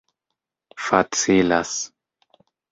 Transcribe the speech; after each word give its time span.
facilas 0.85 1.73